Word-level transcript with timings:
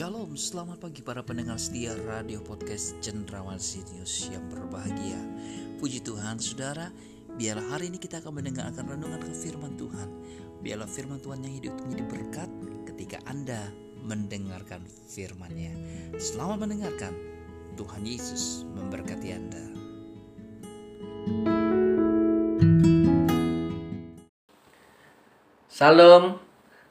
Shalom, 0.00 0.32
selamat 0.32 0.80
pagi 0.80 1.04
para 1.04 1.20
pendengar 1.20 1.60
setia 1.60 1.92
radio 2.08 2.40
podcast 2.40 2.96
Cendrawan 3.04 3.60
Sinius 3.60 4.32
yang 4.32 4.48
berbahagia. 4.48 5.20
Puji 5.76 6.00
Tuhan, 6.00 6.40
saudara, 6.40 6.88
biarlah 7.36 7.68
hari 7.68 7.92
ini 7.92 8.00
kita 8.00 8.24
akan 8.24 8.40
mendengarkan 8.40 8.88
renungan 8.88 9.20
ke 9.20 9.28
firman 9.28 9.76
Tuhan. 9.76 10.08
Biarlah 10.64 10.88
firman 10.88 11.20
Tuhan 11.20 11.44
yang 11.44 11.52
hidup 11.52 11.74
menjadi 11.84 12.04
berkat 12.16 12.48
ketika 12.88 13.20
Anda 13.28 13.68
mendengarkan 14.00 14.88
firman-Nya. 14.88 15.76
Selamat 16.16 16.64
mendengarkan. 16.64 17.12
Tuhan 17.76 18.00
Yesus 18.00 18.64
memberkati 18.72 19.28
Anda. 19.36 19.64
Salam, 25.68 26.40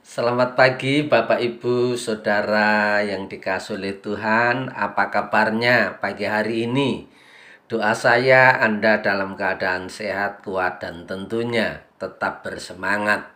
selamat 0.10 0.58
pagi 0.58 1.06
Bapak 1.06 1.38
Ibu 1.38 1.94
Saudara 1.94 2.98
yang 3.06 3.30
dikasih 3.30 3.78
oleh 3.78 3.94
Tuhan. 4.02 4.74
Apa 4.74 5.14
kabarnya 5.14 6.02
pagi 6.02 6.26
hari 6.26 6.66
ini? 6.66 7.06
Doa 7.70 7.94
saya 7.94 8.58
Anda 8.58 9.06
dalam 9.06 9.38
keadaan 9.38 9.86
sehat, 9.86 10.42
kuat, 10.42 10.82
dan 10.82 11.06
tentunya 11.06 11.86
tetap 12.02 12.42
bersemangat. 12.42 13.30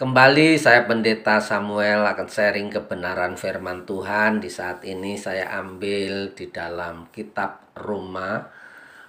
Kembali 0.00 0.56
saya 0.56 0.88
Pendeta 0.88 1.44
Samuel 1.44 2.08
akan 2.08 2.24
sharing 2.32 2.72
kebenaran 2.72 3.36
firman 3.36 3.84
Tuhan. 3.84 4.40
Di 4.40 4.48
saat 4.48 4.80
ini 4.88 5.20
saya 5.20 5.60
ambil 5.60 6.32
di 6.32 6.48
dalam 6.48 7.12
kitab 7.12 7.76
Roma 7.76 8.48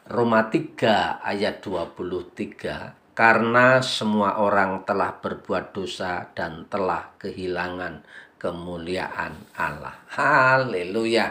Roma 0.03 0.51
3 0.51 1.23
ayat 1.23 1.63
23 1.63 3.00
karena 3.21 3.85
semua 3.85 4.41
orang 4.41 4.81
telah 4.81 5.21
berbuat 5.21 5.77
dosa 5.77 6.33
dan 6.33 6.65
telah 6.73 7.13
kehilangan 7.21 8.01
kemuliaan 8.41 9.37
Allah. 9.53 9.93
Haleluya. 10.09 11.29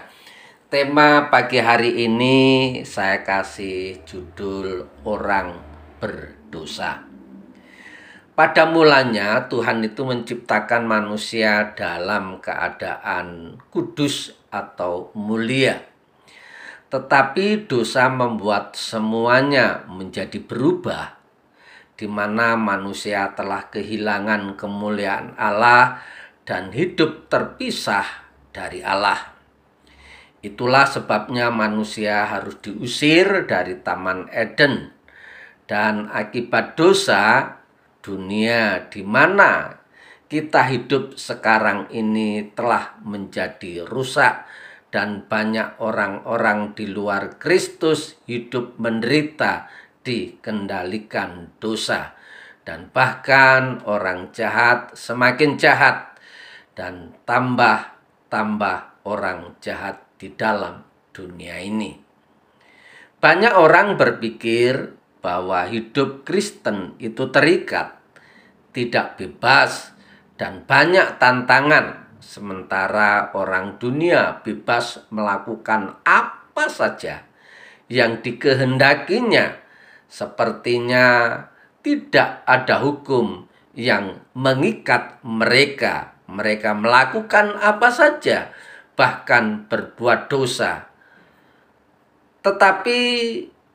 Tema 0.70 1.27
pagi 1.34 1.59
hari 1.59 2.06
ini 2.06 2.39
saya 2.87 3.27
kasih 3.27 4.06
judul 4.06 4.87
orang 5.03 5.59
berdosa. 5.98 7.03
Pada 8.39 8.70
mulanya 8.70 9.51
Tuhan 9.51 9.83
itu 9.83 10.07
menciptakan 10.07 10.86
manusia 10.86 11.75
dalam 11.75 12.39
keadaan 12.39 13.59
kudus 13.67 14.31
atau 14.55 15.11
mulia. 15.19 15.83
Tetapi 16.86 17.67
dosa 17.67 18.07
membuat 18.07 18.79
semuanya 18.79 19.83
menjadi 19.91 20.39
berubah 20.39 21.20
di 22.01 22.09
mana 22.09 22.56
manusia 22.56 23.37
telah 23.37 23.69
kehilangan 23.69 24.56
kemuliaan 24.56 25.37
Allah 25.37 26.01
dan 26.48 26.73
hidup 26.73 27.29
terpisah 27.29 28.09
dari 28.57 28.81
Allah. 28.81 29.37
Itulah 30.41 30.89
sebabnya 30.89 31.53
manusia 31.53 32.25
harus 32.25 32.57
diusir 32.65 33.45
dari 33.45 33.77
Taman 33.84 34.33
Eden, 34.33 34.97
dan 35.69 36.09
akibat 36.09 36.81
dosa, 36.81 37.61
dunia 38.01 38.89
di 38.89 39.05
mana 39.05 39.77
kita 40.33 40.73
hidup 40.73 41.20
sekarang 41.20 41.92
ini 41.92 42.48
telah 42.57 42.97
menjadi 43.05 43.85
rusak, 43.85 44.48
dan 44.89 45.29
banyak 45.29 45.77
orang-orang 45.77 46.73
di 46.73 46.89
luar 46.89 47.37
Kristus 47.37 48.17
hidup 48.25 48.81
menderita 48.81 49.69
dikendalikan 50.05 51.56
dosa 51.61 52.17
dan 52.65 52.89
bahkan 52.93 53.81
orang 53.89 54.33
jahat 54.33 54.92
semakin 54.97 55.57
jahat 55.57 56.17
dan 56.77 57.17
tambah-tambah 57.25 59.05
orang 59.05 59.57
jahat 59.59 60.05
di 60.20 60.33
dalam 60.33 60.85
dunia 61.11 61.61
ini. 61.61 61.97
Banyak 63.20 63.52
orang 63.52 64.01
berpikir 64.01 64.97
bahwa 65.20 65.69
hidup 65.69 66.24
Kristen 66.24 66.97
itu 66.97 67.29
terikat, 67.29 68.01
tidak 68.73 69.20
bebas, 69.20 69.92
dan 70.41 70.64
banyak 70.64 71.20
tantangan, 71.20 72.17
sementara 72.24 73.29
orang 73.36 73.77
dunia 73.77 74.41
bebas 74.41 75.05
melakukan 75.13 76.01
apa 76.01 76.64
saja 76.73 77.29
yang 77.92 78.24
dikehendakinya 78.24 79.61
Sepertinya 80.11 81.39
tidak 81.87 82.43
ada 82.43 82.83
hukum 82.83 83.47
yang 83.79 84.19
mengikat 84.35 85.23
mereka. 85.23 86.19
Mereka 86.27 86.75
melakukan 86.75 87.55
apa 87.59 87.95
saja, 87.95 88.51
bahkan 88.98 89.71
berbuat 89.71 90.27
dosa. 90.27 90.91
Tetapi 92.43 92.98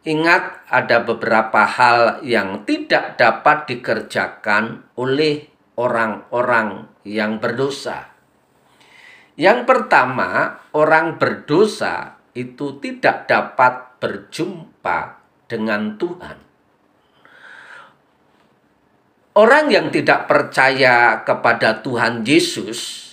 ingat, 0.07 0.67
ada 0.67 1.03
beberapa 1.03 1.63
hal 1.63 2.19
yang 2.23 2.67
tidak 2.67 3.15
dapat 3.15 3.71
dikerjakan 3.71 4.87
oleh 4.99 5.47
orang-orang 5.79 6.91
yang 7.07 7.39
berdosa. 7.39 8.11
Yang 9.35 9.67
pertama, 9.67 10.63
orang 10.71 11.19
berdosa 11.19 12.19
itu 12.35 12.79
tidak 12.79 13.27
dapat 13.27 13.99
berjumpa 13.99 15.14
dengan 15.45 15.97
Tuhan. 15.97 16.37
Orang 19.35 19.67
yang 19.67 19.91
tidak 19.91 20.31
percaya 20.31 21.19
kepada 21.27 21.83
Tuhan 21.83 22.23
Yesus, 22.23 23.05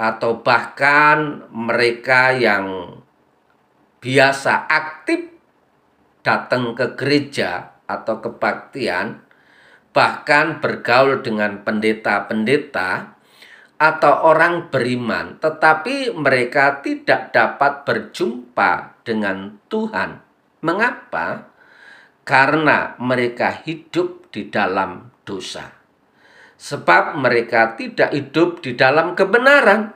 atau 0.00 0.42
bahkan 0.42 1.46
mereka 1.52 2.34
yang 2.34 2.98
biasa 4.00 4.66
aktif 4.66 5.30
datang 6.24 6.72
ke 6.72 6.96
gereja 6.96 7.76
atau 7.84 8.18
kebaktian, 8.24 9.20
bahkan 9.92 10.58
bergaul 10.64 11.20
dengan 11.20 11.60
pendeta-pendeta 11.60 13.14
atau 13.76 14.12
orang 14.32 14.72
beriman, 14.72 15.36
tetapi 15.38 16.16
mereka 16.16 16.80
tidak 16.80 17.36
dapat 17.36 17.84
berjumpa 17.84 19.04
dengan 19.04 19.60
Tuhan 19.68 20.33
Mengapa? 20.64 21.52
Karena 22.24 22.96
mereka 22.96 23.60
hidup 23.68 24.32
di 24.32 24.48
dalam 24.48 25.12
dosa. 25.28 25.68
Sebab 26.56 27.20
mereka 27.20 27.76
tidak 27.76 28.16
hidup 28.16 28.64
di 28.64 28.72
dalam 28.72 29.12
kebenaran. 29.12 29.92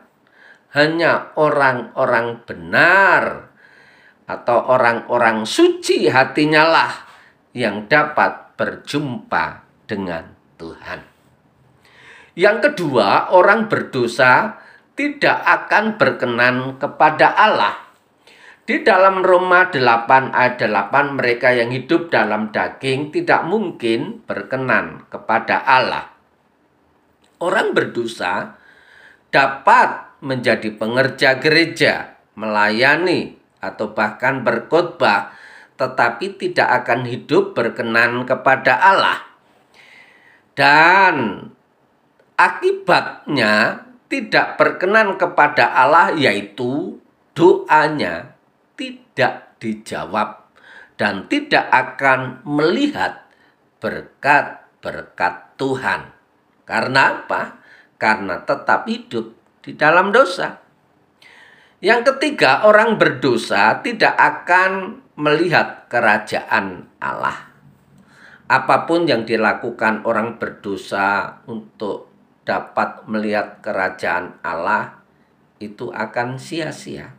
Hanya 0.77 1.33
orang-orang 1.41 2.45
benar 2.45 3.49
atau 4.29 4.69
orang-orang 4.69 5.49
suci 5.49 6.13
hatinya 6.13 6.69
lah 6.69 6.93
yang 7.57 7.89
dapat 7.89 8.53
berjumpa 8.61 9.65
dengan 9.89 10.37
Tuhan. 10.61 11.01
Yang 12.37 12.59
kedua, 12.69 13.33
orang 13.33 13.73
berdosa 13.73 14.61
tidak 14.93 15.41
akan 15.41 15.97
berkenan 15.97 16.77
kepada 16.77 17.33
Allah 17.33 17.88
di 18.69 18.85
dalam 18.85 19.25
Roma 19.25 19.73
8 19.73 20.29
ayat 20.29 20.61
8 20.61 21.17
mereka 21.17 21.57
yang 21.57 21.73
hidup 21.73 22.13
dalam 22.13 22.53
daging 22.53 23.09
tidak 23.09 23.49
mungkin 23.49 24.21
berkenan 24.29 25.09
kepada 25.09 25.65
Allah. 25.65 26.13
Orang 27.41 27.73
berdosa 27.73 28.61
dapat 29.33 30.21
menjadi 30.21 30.69
pengerja 30.77 31.41
gereja, 31.41 32.21
melayani 32.37 33.41
atau 33.57 33.97
bahkan 33.97 34.45
berkhotbah 34.45 35.33
tetapi 35.81 36.37
tidak 36.37 36.85
akan 36.85 37.09
hidup 37.09 37.57
berkenan 37.57 38.29
kepada 38.29 38.85
Allah. 38.85 39.25
Dan 40.53 41.49
akibatnya 42.37 43.81
tidak 44.13 44.61
berkenan 44.61 45.17
kepada 45.17 45.73
Allah 45.73 46.13
yaitu 46.13 47.01
doanya 47.33 48.37
tidak 49.19 49.59
dijawab 49.59 50.47
dan 50.95 51.27
tidak 51.27 51.67
akan 51.75 52.39
melihat 52.47 53.27
berkat-berkat 53.83 55.59
Tuhan. 55.59 56.15
Karena 56.63 57.27
apa? 57.27 57.59
Karena 57.99 58.47
tetap 58.47 58.87
hidup 58.87 59.35
di 59.59 59.75
dalam 59.75 60.15
dosa. 60.15 60.63
Yang 61.83 62.15
ketiga, 62.15 62.63
orang 62.63 62.95
berdosa 62.95 63.83
tidak 63.83 64.15
akan 64.15 65.03
melihat 65.19 65.91
kerajaan 65.91 66.87
Allah. 67.03 67.51
Apa 68.47 68.87
pun 68.87 69.11
yang 69.11 69.27
dilakukan 69.27 70.07
orang 70.07 70.39
berdosa 70.39 71.43
untuk 71.51 72.07
dapat 72.47 73.03
melihat 73.11 73.59
kerajaan 73.67 74.39
Allah 74.47 75.03
itu 75.59 75.91
akan 75.91 76.39
sia-sia. 76.39 77.18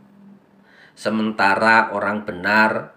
Sementara 1.00 1.96
orang 1.96 2.28
benar 2.28 2.92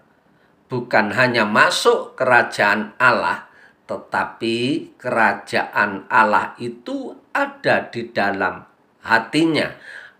bukan 0.68 1.16
hanya 1.16 1.48
masuk 1.48 2.12
kerajaan 2.20 2.92
Allah, 3.00 3.48
tetapi 3.88 4.92
kerajaan 5.00 6.04
Allah 6.12 6.52
itu 6.60 7.16
ada 7.32 7.88
di 7.88 8.12
dalam 8.12 8.60
hatinya, 9.00 9.72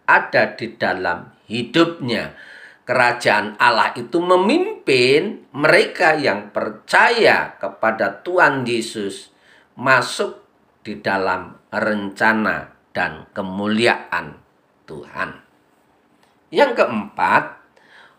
ada 0.09 0.57
di 0.57 0.81
dalam 0.81 1.29
hidupnya. 1.45 2.33
Kerajaan 2.89 3.61
Allah 3.61 3.93
itu 4.01 4.17
memimpin 4.17 5.45
mereka 5.53 6.17
yang 6.17 6.57
percaya 6.57 7.61
kepada 7.61 8.25
Tuhan 8.25 8.65
Yesus 8.65 9.29
masuk 9.77 10.41
di 10.81 11.05
dalam 11.05 11.61
rencana 11.69 12.73
dan 12.97 13.29
kemuliaan 13.37 14.41
Tuhan. 14.89 15.45
Yang 16.49 16.73
keempat, 16.81 17.64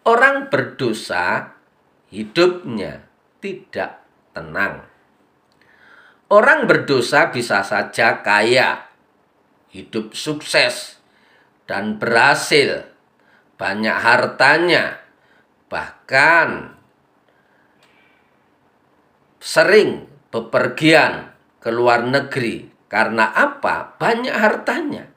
orang 0.05 0.53
berdosa 0.53 1.57
hidupnya 2.13 3.03
tidak 3.41 4.05
tenang. 4.31 4.85
Orang 6.29 6.65
berdosa 6.65 7.29
bisa 7.29 7.61
saja 7.61 8.21
kaya, 8.25 8.89
hidup 9.69 10.17
sukses, 10.17 10.97
dan 11.69 12.01
berhasil, 12.01 12.89
banyak 13.57 13.93
hartanya, 13.93 15.05
bahkan 15.69 16.77
sering 19.37 20.09
bepergian 20.33 21.29
ke 21.61 21.69
luar 21.69 22.05
negeri. 22.05 22.73
Karena 22.89 23.33
apa? 23.33 23.97
Banyak 23.97 24.33
hartanya. 24.33 25.09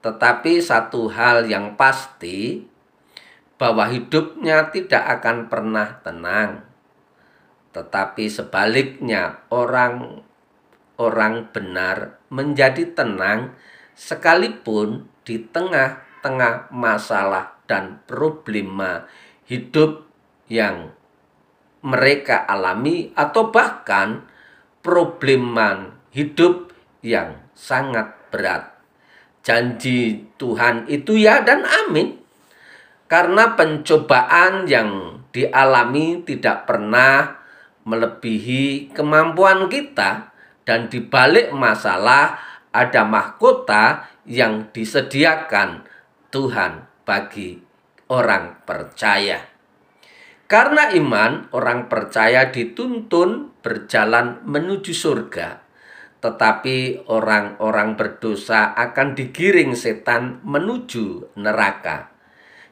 Tetapi 0.00 0.60
satu 0.64 1.12
hal 1.12 1.48
yang 1.48 1.76
pasti 1.76 2.69
bahwa 3.60 3.92
hidupnya 3.92 4.72
tidak 4.72 5.20
akan 5.20 5.52
pernah 5.52 6.00
tenang. 6.00 6.64
Tetapi 7.76 8.24
sebaliknya 8.32 9.44
orang 9.52 10.24
orang 10.96 11.52
benar 11.52 12.24
menjadi 12.32 12.96
tenang 12.96 13.52
sekalipun 13.92 15.12
di 15.28 15.44
tengah-tengah 15.44 16.72
masalah 16.72 17.60
dan 17.68 18.00
problema 18.08 19.04
hidup 19.44 20.08
yang 20.48 20.96
mereka 21.84 22.48
alami 22.48 23.12
atau 23.12 23.52
bahkan 23.52 24.24
problema 24.80 26.00
hidup 26.12 26.72
yang 27.04 27.44
sangat 27.52 28.16
berat. 28.32 28.72
Janji 29.40 30.28
Tuhan 30.36 30.88
itu 30.88 31.16
ya 31.16 31.40
dan 31.44 31.64
amin. 31.64 32.19
Karena 33.10 33.58
pencobaan 33.58 34.70
yang 34.70 35.18
dialami 35.34 36.22
tidak 36.22 36.70
pernah 36.70 37.42
melebihi 37.82 38.94
kemampuan 38.94 39.66
kita 39.66 40.30
dan 40.62 40.86
di 40.86 41.02
balik 41.02 41.50
masalah 41.50 42.38
ada 42.70 43.02
mahkota 43.02 44.06
yang 44.30 44.70
disediakan 44.70 45.82
Tuhan 46.30 46.86
bagi 47.02 47.58
orang 48.06 48.62
percaya. 48.62 49.42
Karena 50.50 50.90
iman, 50.94 51.46
orang 51.54 51.86
percaya 51.86 52.50
dituntun 52.50 53.54
berjalan 53.62 54.42
menuju 54.46 54.90
surga, 54.90 55.62
tetapi 56.18 57.06
orang-orang 57.06 57.94
berdosa 57.94 58.74
akan 58.74 59.14
digiring 59.14 59.78
setan 59.78 60.42
menuju 60.42 61.38
neraka, 61.38 62.10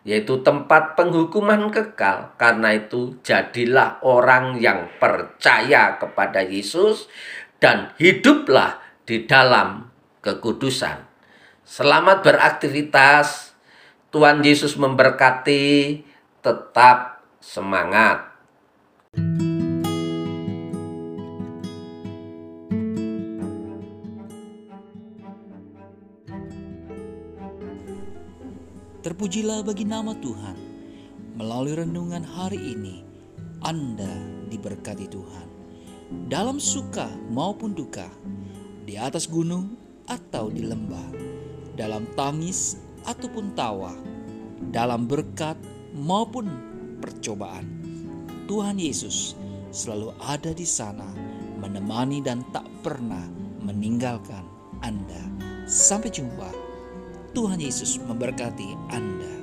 yaitu 0.07 0.41
tempat 0.47 0.95
penghukuman 0.95 1.71
kekal. 1.75 2.35
Karena 2.39 2.79
itu, 2.79 3.19
jadilah 3.27 3.99
orang 4.07 4.59
yang 4.63 4.87
percaya 5.03 5.99
kepada 5.99 6.45
Yesus 6.45 7.11
dan 7.59 7.95
hiduplah 7.99 8.79
di 9.03 9.27
dalam 9.27 9.91
kekudusan. 10.23 11.03
Selamat 11.67 12.25
beraktivitas. 12.25 13.53
Tuhan 14.09 14.41
Yesus 14.41 14.79
memberkati. 14.79 16.01
Tetap 16.41 17.21
semangat. 17.43 18.38
Terpujilah 28.99 29.63
bagi 29.63 29.87
nama 29.87 30.11
Tuhan. 30.11 30.59
Melalui 31.39 31.79
renungan 31.79 32.27
hari 32.27 32.59
ini, 32.75 33.07
Anda 33.63 34.11
diberkati 34.51 35.07
Tuhan 35.07 35.47
dalam 36.27 36.59
suka 36.59 37.07
maupun 37.31 37.79
duka, 37.79 38.11
di 38.83 38.99
atas 38.99 39.31
gunung 39.31 39.79
atau 40.11 40.51
di 40.51 40.67
lembah, 40.67 41.15
dalam 41.79 42.11
tangis 42.19 42.83
ataupun 43.07 43.55
tawa, 43.55 43.95
dalam 44.75 45.07
berkat 45.07 45.55
maupun 45.95 46.51
percobaan. 46.99 47.71
Tuhan 48.51 48.83
Yesus 48.83 49.39
selalu 49.71 50.11
ada 50.27 50.51
di 50.51 50.67
sana, 50.67 51.07
menemani 51.63 52.19
dan 52.19 52.43
tak 52.51 52.67
pernah 52.83 53.31
meninggalkan 53.63 54.43
Anda. 54.83 55.23
Sampai 55.71 56.11
jumpa. 56.11 56.68
Tuhan 57.37 57.61
Yesus 57.61 58.01
memberkati 58.01 58.77
Anda. 58.93 59.38